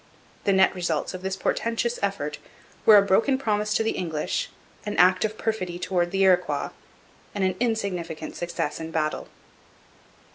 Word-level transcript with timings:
The 0.45 0.51
net 0.51 0.73
results 0.73 1.13
of 1.13 1.21
this 1.21 1.35
portentous 1.35 1.99
effort 2.01 2.39
were 2.87 2.97
a 2.97 3.03
broken 3.03 3.37
promise 3.37 3.71
to 3.75 3.83
the 3.83 3.91
English, 3.91 4.49
an 4.83 4.97
act 4.97 5.23
of 5.23 5.37
perfidy 5.37 5.77
towards 5.77 6.09
the 6.11 6.23
Iroquois, 6.23 6.71
and 7.35 7.43
an 7.43 7.53
insignificant 7.59 8.35
success 8.35 8.79
in 8.79 8.89
battle. 8.89 9.27